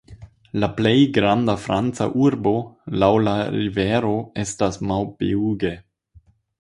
[0.61, 2.53] La plej granda franca urbo
[3.03, 5.75] laŭ la rivero estas Maubeuge.